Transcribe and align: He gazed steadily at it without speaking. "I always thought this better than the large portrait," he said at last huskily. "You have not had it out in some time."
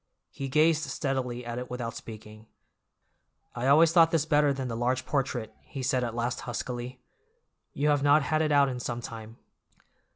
He 0.31 0.49
gazed 0.49 0.81
steadily 0.89 1.45
at 1.45 1.59
it 1.59 1.69
without 1.69 1.95
speaking. 1.95 2.47
"I 3.53 3.67
always 3.67 3.91
thought 3.93 4.09
this 4.09 4.25
better 4.25 4.51
than 4.51 4.67
the 4.67 4.75
large 4.75 5.05
portrait," 5.05 5.53
he 5.61 5.83
said 5.83 6.03
at 6.03 6.15
last 6.15 6.41
huskily. 6.49 6.99
"You 7.73 7.89
have 7.89 8.01
not 8.01 8.23
had 8.23 8.41
it 8.41 8.51
out 8.51 8.67
in 8.67 8.79
some 8.79 9.01
time." 9.01 9.37